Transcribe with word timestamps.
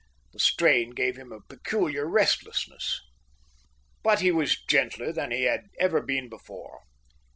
The 0.33 0.39
strain 0.39 0.95
gave 0.95 1.15
him 1.15 1.31
a 1.31 1.41
peculiar 1.41 2.07
restlessness. 2.07 3.01
But 4.03 4.19
he 4.19 4.31
was 4.31 4.59
gentler 4.67 5.13
than 5.13 5.29
he 5.29 5.43
had 5.43 5.67
ever 5.79 6.01
been 6.01 6.27
before. 6.27 6.81